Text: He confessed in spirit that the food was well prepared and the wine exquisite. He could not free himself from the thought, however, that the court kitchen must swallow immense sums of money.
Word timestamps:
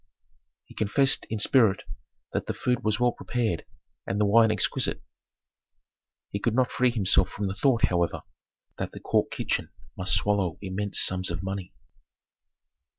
He 0.65 0.73
confessed 0.73 1.27
in 1.29 1.37
spirit 1.37 1.83
that 2.33 2.47
the 2.47 2.55
food 2.55 2.83
was 2.83 2.99
well 2.99 3.11
prepared 3.11 3.65
and 4.07 4.19
the 4.19 4.25
wine 4.25 4.49
exquisite. 4.49 4.99
He 6.31 6.39
could 6.39 6.55
not 6.55 6.71
free 6.71 6.89
himself 6.89 7.29
from 7.29 7.45
the 7.45 7.53
thought, 7.53 7.85
however, 7.85 8.23
that 8.79 8.93
the 8.93 8.99
court 8.99 9.29
kitchen 9.29 9.69
must 9.95 10.15
swallow 10.15 10.57
immense 10.59 10.99
sums 10.99 11.29
of 11.29 11.43
money. 11.43 11.71